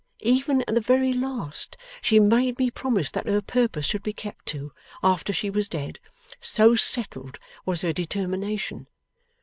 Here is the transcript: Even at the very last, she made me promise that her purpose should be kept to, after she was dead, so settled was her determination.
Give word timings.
Even 0.25 0.63
at 0.63 0.73
the 0.73 0.81
very 0.81 1.13
last, 1.13 1.77
she 2.01 2.19
made 2.19 2.57
me 2.57 2.71
promise 2.71 3.11
that 3.11 3.27
her 3.27 3.39
purpose 3.39 3.85
should 3.85 4.01
be 4.01 4.13
kept 4.13 4.47
to, 4.47 4.71
after 5.03 5.31
she 5.31 5.51
was 5.51 5.69
dead, 5.69 5.99
so 6.39 6.75
settled 6.75 7.37
was 7.67 7.81
her 7.81 7.93
determination. 7.93 8.87